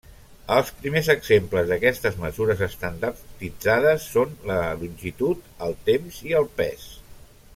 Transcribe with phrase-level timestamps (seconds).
[0.53, 6.89] Els primers exemples d'aquestes mesures estandarditzades són la longitud, el temps i el pes.